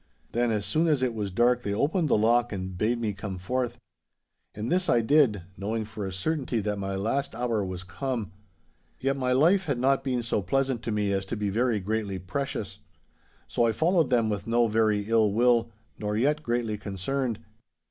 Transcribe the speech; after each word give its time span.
Then 0.31 0.49
as 0.49 0.65
soon 0.65 0.87
as 0.87 1.03
it 1.03 1.13
was 1.13 1.29
dark 1.29 1.61
they 1.61 1.75
opened 1.75 2.09
the 2.09 2.17
lock 2.17 2.51
and 2.51 2.75
bade 2.75 2.99
me 2.99 3.13
come 3.13 3.37
forth. 3.37 3.77
And 4.55 4.71
this 4.71 4.89
I 4.89 5.01
did, 5.01 5.43
knowing 5.57 5.85
for 5.85 6.07
a 6.07 6.11
certainty 6.11 6.59
that 6.61 6.79
my 6.79 6.95
last 6.95 7.35
hour 7.35 7.63
was 7.63 7.83
come. 7.83 8.31
Yet 8.99 9.15
my 9.15 9.31
life 9.31 9.65
had 9.65 9.77
not 9.77 10.03
been 10.03 10.23
so 10.23 10.41
pleasant 10.41 10.81
to 10.85 10.91
me 10.91 11.13
as 11.13 11.23
to 11.27 11.37
be 11.37 11.51
very 11.51 11.79
greatly 11.79 12.17
precious. 12.17 12.79
So 13.47 13.67
I 13.67 13.73
followed 13.73 14.09
them 14.09 14.27
with 14.27 14.47
no 14.47 14.67
very 14.67 15.01
ill 15.07 15.31
will, 15.33 15.69
nor 15.99 16.17
yet 16.17 16.41
greatly 16.41 16.79
concerned. 16.79 17.37